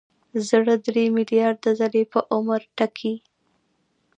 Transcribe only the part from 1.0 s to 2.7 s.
ملیارده ځلې په عمر